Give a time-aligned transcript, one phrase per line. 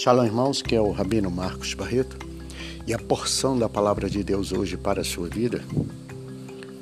[0.00, 2.16] Shalom, irmãos, que é o Rabino Marcos Barreto.
[2.86, 5.60] E a porção da palavra de Deus hoje para a sua vida,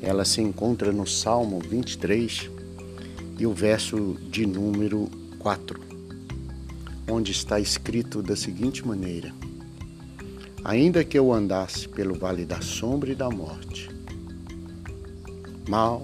[0.03, 2.51] ela se encontra no Salmo 23
[3.39, 5.81] e o verso de número 4,
[7.09, 9.33] onde está escrito da seguinte maneira:
[10.63, 13.89] Ainda que eu andasse pelo vale da sombra e da morte,
[15.67, 16.03] mal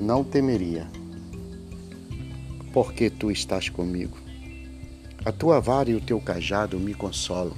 [0.00, 0.90] não temeria,
[2.72, 4.19] porque tu estás comigo
[5.24, 7.56] a tua vara e o teu cajado me consolam.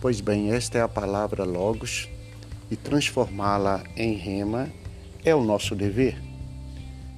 [0.00, 2.08] Pois bem, esta é a palavra Logos,
[2.70, 4.68] e transformá-la em rema
[5.24, 6.20] é o nosso dever.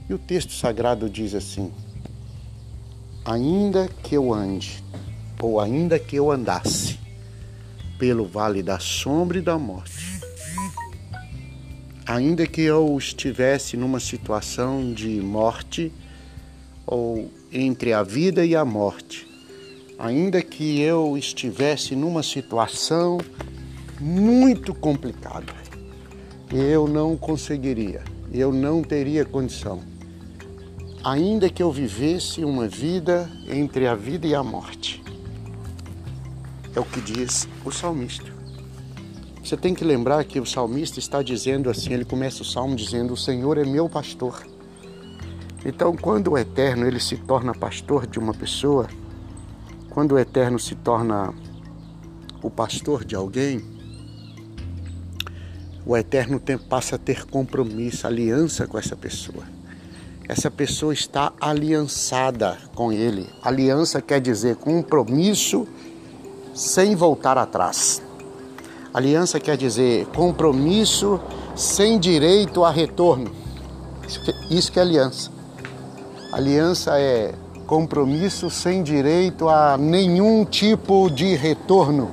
[0.08, 1.72] E o texto sagrado diz assim:
[3.24, 4.82] Ainda que eu ande,
[5.40, 6.98] ou ainda que eu andasse,
[7.98, 10.20] pelo vale da sombra e da morte,
[12.06, 15.92] ainda que eu estivesse numa situação de morte,
[16.90, 19.28] ou entre a vida e a morte,
[19.98, 23.18] ainda que eu estivesse numa situação
[24.00, 25.52] muito complicada,
[26.50, 29.80] eu não conseguiria, eu não teria condição.
[31.04, 35.02] Ainda que eu vivesse uma vida entre a vida e a morte.
[36.74, 38.32] É o que diz o salmista.
[39.44, 43.14] Você tem que lembrar que o salmista está dizendo assim, ele começa o salmo dizendo:
[43.14, 44.57] "O Senhor é meu pastor".
[45.64, 48.88] Então, quando o Eterno ele se torna pastor de uma pessoa,
[49.90, 51.34] quando o Eterno se torna
[52.42, 53.62] o pastor de alguém,
[55.84, 59.44] o Eterno tem, passa a ter compromisso, aliança com essa pessoa.
[60.28, 63.26] Essa pessoa está aliançada com ele.
[63.42, 65.66] Aliança quer dizer compromisso
[66.54, 68.02] sem voltar atrás.
[68.92, 71.18] Aliança quer dizer compromisso
[71.56, 73.30] sem direito a retorno.
[74.50, 75.37] Isso que, é aliança.
[76.30, 77.34] Aliança é
[77.66, 82.10] compromisso sem direito a nenhum tipo de retorno,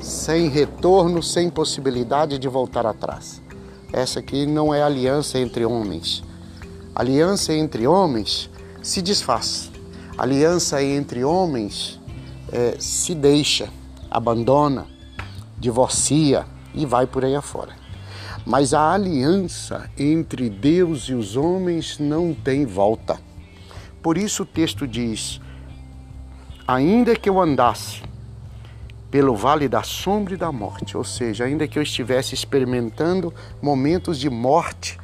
[0.00, 3.42] sem retorno, sem possibilidade de voltar atrás.
[3.92, 6.24] Essa aqui não é aliança entre homens.
[6.94, 8.48] Aliança entre homens
[8.82, 9.70] se desfaz.
[10.16, 12.00] Aliança entre homens
[12.50, 13.68] é, se deixa,
[14.10, 14.86] abandona,
[15.58, 17.87] divorcia e vai por aí afora.
[18.48, 23.20] Mas a aliança entre Deus e os homens não tem volta.
[24.02, 25.38] Por isso o texto diz:
[26.66, 28.02] Ainda que eu andasse
[29.10, 34.18] pelo vale da sombra e da morte, ou seja, ainda que eu estivesse experimentando momentos
[34.18, 34.98] de morte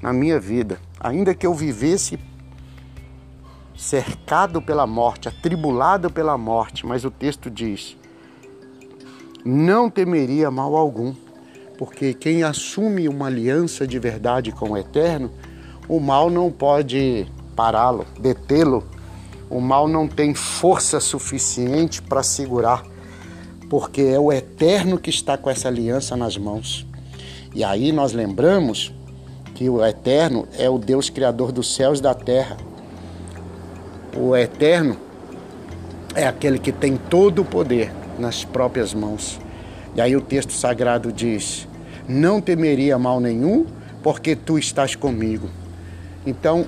[0.00, 2.18] na minha vida, ainda que eu vivesse
[3.76, 7.98] cercado pela morte, atribulado pela morte, mas o texto diz:
[9.44, 11.14] não temeria mal algum,
[11.78, 15.30] porque quem assume uma aliança de verdade com o Eterno,
[15.88, 17.24] o mal não pode
[17.54, 18.84] pará-lo, detê-lo.
[19.48, 22.82] O mal não tem força suficiente para segurar,
[23.70, 26.84] porque é o Eterno que está com essa aliança nas mãos.
[27.54, 28.92] E aí nós lembramos
[29.54, 32.56] que o Eterno é o Deus Criador dos céus e da terra.
[34.16, 34.96] O Eterno
[36.14, 39.40] é aquele que tem todo o poder nas próprias mãos.
[39.94, 41.66] E aí o texto sagrado diz:
[42.08, 43.66] Não temeria mal nenhum,
[44.02, 45.48] porque tu estás comigo.
[46.26, 46.66] Então,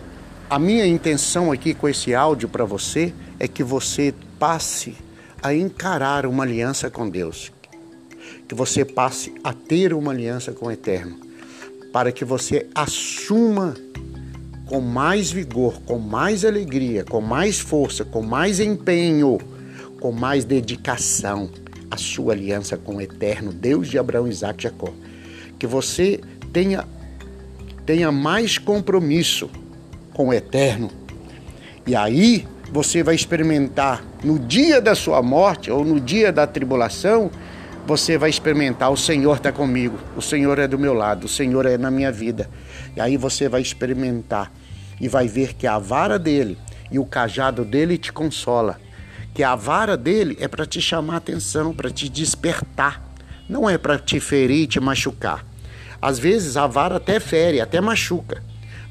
[0.49, 4.97] a minha intenção aqui com esse áudio para você é que você passe
[5.43, 7.53] a encarar uma aliança com Deus.
[8.49, 11.17] Que você passe a ter uma aliança com o Eterno.
[11.93, 13.75] Para que você assuma
[14.67, 19.39] com mais vigor, com mais alegria, com mais força, com mais empenho
[20.01, 21.51] com mais dedicação
[21.91, 24.93] a sua aliança com o eterno Deus de Abraão, Isaac e Jacó.
[25.59, 26.21] Que você
[26.53, 26.87] tenha,
[27.85, 29.51] tenha mais compromisso
[30.13, 30.91] com o eterno.
[31.87, 37.31] E aí você vai experimentar no dia da sua morte ou no dia da tribulação,
[37.87, 41.67] você vai experimentar: o Senhor está comigo, o Senhor é do meu lado, o Senhor
[41.67, 42.49] é na minha vida.
[42.97, 44.53] E aí você vai experimentar
[45.01, 46.57] e vai ver que a vara dele
[46.91, 48.79] e o cajado dele te consola
[49.35, 53.03] que a vara dele é para te chamar atenção, para te despertar,
[53.49, 55.45] não é para te ferir e te machucar.
[56.01, 58.43] Às vezes a vara até fere, até machuca,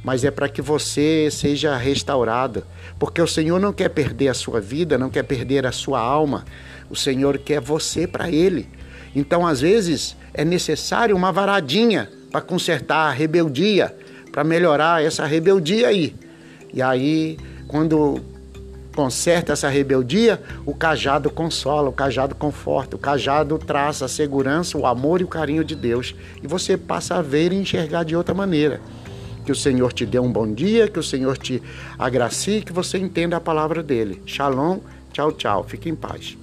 [0.03, 2.63] mas é para que você seja restaurado,
[2.97, 6.45] porque o Senhor não quer perder a sua vida, não quer perder a sua alma.
[6.89, 8.68] O Senhor quer você para ele.
[9.15, 13.95] Então, às vezes, é necessário uma varadinha para consertar a rebeldia,
[14.31, 16.15] para melhorar essa rebeldia aí.
[16.74, 17.38] E aí,
[17.68, 18.21] quando
[18.99, 24.85] conserta essa rebeldia, o cajado consola, o cajado conforta, o cajado traz a segurança, o
[24.85, 26.13] amor e o carinho de Deus.
[26.43, 28.81] E você passa a ver e enxergar de outra maneira.
[29.45, 31.63] Que o Senhor te dê um bom dia, que o Senhor te
[31.97, 34.21] agracie, que você entenda a palavra dele.
[34.25, 34.79] Shalom,
[35.13, 35.63] Tchau, tchau.
[35.63, 36.37] Fique em paz.